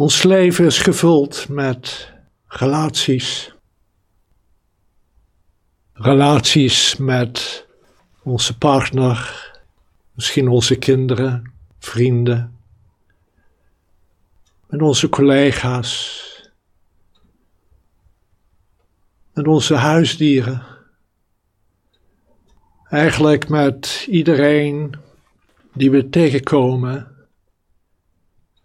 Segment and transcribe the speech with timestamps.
[0.00, 2.12] Ons leven is gevuld met
[2.46, 3.54] relaties.
[5.92, 7.66] Relaties met
[8.22, 9.50] onze partner,
[10.12, 12.58] misschien onze kinderen, vrienden,
[14.66, 16.24] met onze collega's,
[19.32, 20.62] met onze huisdieren.
[22.88, 24.94] Eigenlijk met iedereen
[25.74, 27.19] die we tegenkomen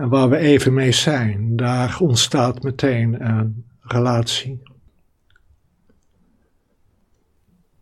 [0.00, 1.56] en waar we even mee zijn.
[1.56, 4.62] Daar ontstaat meteen een relatie.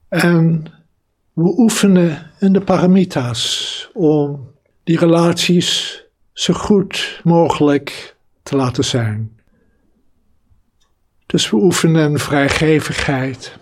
[0.09, 0.64] En
[1.32, 4.50] we oefenen in de paramita's om
[4.84, 9.40] die relaties zo goed mogelijk te laten zijn.
[11.26, 13.59] Dus we oefenen vrijgevigheid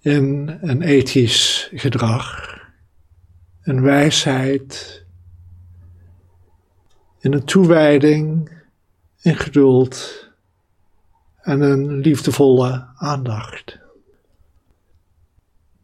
[0.00, 2.58] in een ethisch gedrag,
[3.62, 5.03] een wijsheid,
[7.24, 8.50] in een toewijding,
[9.20, 10.28] in geduld
[11.40, 13.78] en een liefdevolle aandacht.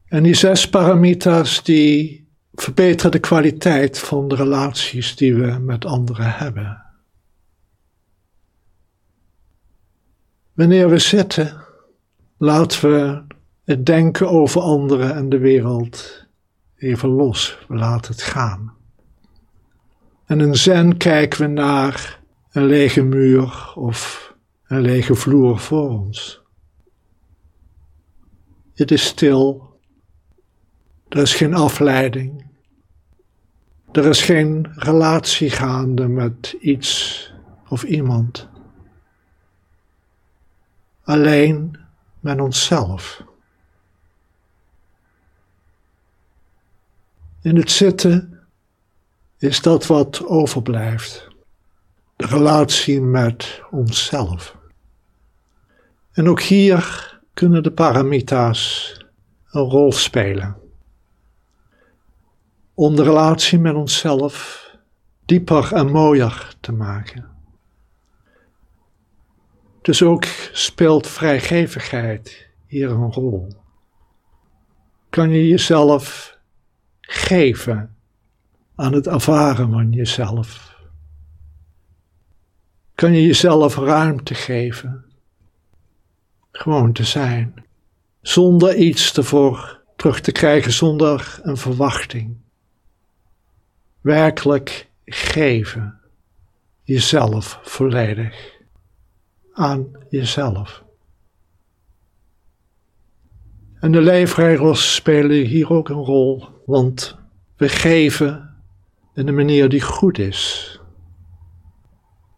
[0.06, 6.32] En die zes paramitas die verbeteren de kwaliteit van de relaties die we met anderen
[6.32, 6.84] hebben.
[10.52, 11.64] Wanneer we zitten,
[12.36, 13.22] laten we
[13.64, 16.26] het denken over anderen en de wereld
[16.76, 17.58] even los.
[17.68, 18.78] We laten het gaan.
[20.30, 24.32] En in zen kijken we naar een lege muur of
[24.66, 26.42] een lege vloer voor ons.
[28.74, 29.78] Het is stil.
[31.08, 32.46] Er is geen afleiding.
[33.92, 37.32] Er is geen relatie gaande met iets
[37.68, 38.48] of iemand
[41.02, 41.78] alleen
[42.20, 43.24] met onszelf.
[47.42, 48.39] In het zitten
[49.40, 51.28] is dat wat overblijft.
[52.16, 54.56] De relatie met onszelf.
[56.12, 58.94] En ook hier kunnen de paramita's
[59.50, 60.56] een rol spelen.
[62.74, 64.66] Om de relatie met onszelf
[65.24, 67.28] dieper en mooier te maken.
[69.82, 73.52] Dus ook speelt vrijgevigheid hier een rol.
[75.10, 76.36] Kan je jezelf
[77.00, 77.94] geven
[78.80, 80.76] aan het ervaren van jezelf?
[82.94, 85.04] Kan je jezelf ruimte geven?
[86.52, 87.64] Gewoon te zijn,
[88.20, 92.36] zonder iets ervoor terug te krijgen, zonder een verwachting.
[94.00, 96.00] Werkelijk geven,
[96.82, 98.58] jezelf volledig
[99.52, 100.84] aan jezelf.
[103.80, 107.18] En de leefregels spelen hier ook een rol, want
[107.56, 108.49] we geven
[109.20, 110.80] in een manier die goed is,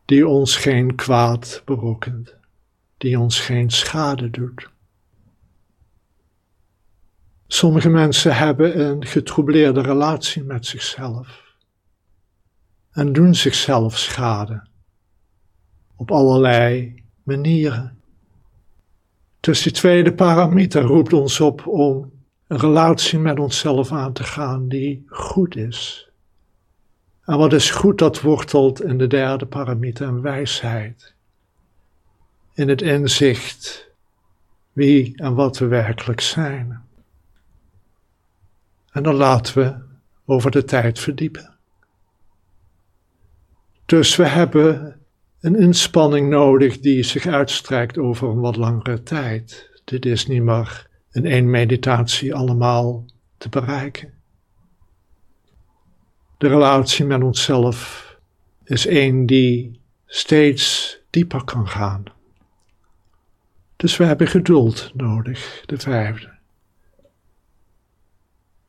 [0.04, 2.36] die ons geen kwaad berokkent,
[2.96, 4.70] die ons geen schade doet.
[7.46, 11.56] Sommige mensen hebben een getroubleerde relatie met zichzelf
[12.90, 14.66] en doen zichzelf schade
[15.96, 17.98] op allerlei manieren.
[19.40, 22.12] Dus die tweede paramiter roept ons op om
[22.46, 26.10] een relatie met onszelf aan te gaan die goed is.
[27.24, 31.14] En wat is goed, dat wortelt in de derde paramiter, en wijsheid.
[32.54, 33.90] In het inzicht
[34.72, 36.82] wie en wat we werkelijk zijn.
[38.92, 39.82] En dan laten we
[40.24, 41.56] over de tijd verdiepen.
[43.84, 45.00] Dus we hebben
[45.40, 49.70] een inspanning nodig die zich uitstrekt over een wat langere tijd.
[49.84, 53.04] Dit is niet maar in één meditatie allemaal
[53.38, 54.21] te bereiken.
[56.42, 58.06] De relatie met onszelf
[58.64, 62.04] is één die steeds dieper kan gaan.
[63.76, 66.30] Dus we hebben geduld nodig, de vijfde.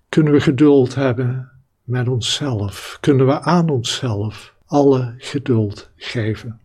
[0.10, 1.52] Kunnen we geduld hebben
[1.84, 2.98] met onszelf?
[3.00, 6.62] Kunnen we aan onszelf alle geduld geven?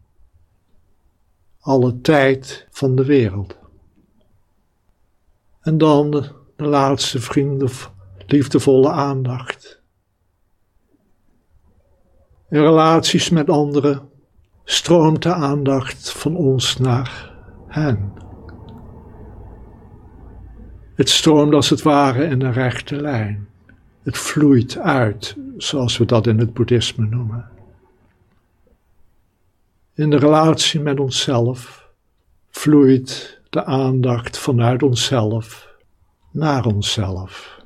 [1.69, 3.57] alle tijd van de wereld.
[5.61, 7.71] En dan de, laatste vrienden,
[8.27, 9.78] liefdevolle aandacht.
[12.51, 14.09] In relaties met anderen
[14.65, 17.33] stroomt de aandacht van ons naar
[17.67, 18.13] hen.
[20.95, 23.49] Het stroomt als het ware in een rechte lijn.
[24.03, 27.57] Het vloeit uit, zoals we dat in het boeddhisme noemen
[29.99, 31.89] in de relatie met onszelf
[32.51, 35.69] vloeit de aandacht vanuit onszelf
[36.31, 37.58] naar onszelf.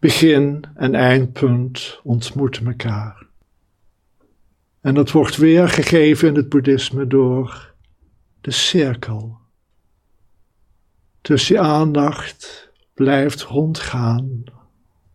[0.00, 3.26] Begin en eindpunt ontmoeten elkaar.
[4.80, 7.74] En dat wordt weergegeven in het boeddhisme door
[8.40, 9.38] de cirkel.
[11.20, 14.44] Dus die aandacht blijft rondgaan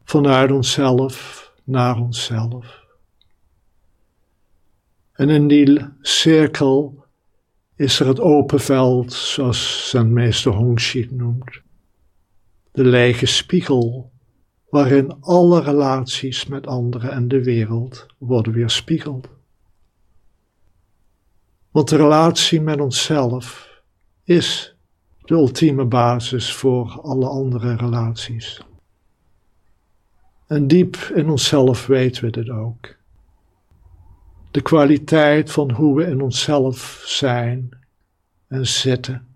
[0.03, 2.83] vanuit onszelf naar onszelf.
[5.11, 7.05] En in die cirkel
[7.75, 11.61] is er het open veld, zoals zijn meester Hongxi het noemt.
[12.71, 14.11] De lege spiegel,
[14.69, 19.27] waarin alle relaties met anderen en de wereld worden weerspiegeld.
[21.71, 23.69] Want de relatie met onszelf
[24.23, 24.75] is
[25.25, 28.61] de ultieme basis voor alle andere relaties.
[30.47, 32.95] En diep in onszelf weten we dit ook.
[34.51, 37.69] De kwaliteit van hoe we in onszelf zijn
[38.47, 39.27] en zitten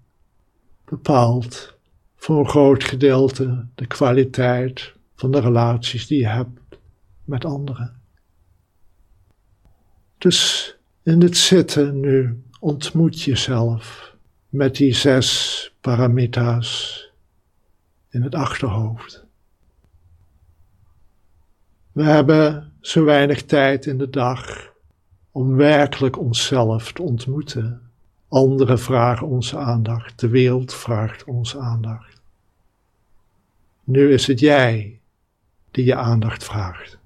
[0.86, 1.78] bepaalt
[2.16, 6.60] voor een groot gedeelte de kwaliteit van de relaties die je hebt
[7.24, 8.02] met anderen.
[10.18, 14.16] Dus in het zitten nu ontmoet jezelf
[14.50, 17.04] met die zes paramitas
[18.10, 19.26] in het achterhoofd.
[21.92, 24.72] We hebben zo weinig tijd in de dag
[25.32, 27.82] om werkelijk onszelf te ontmoeten.
[28.28, 32.22] Anderen vragen onze aandacht, de wereld vraagt onze aandacht.
[33.84, 35.00] Nu is het jij
[35.72, 36.99] die je aandacht vraagt.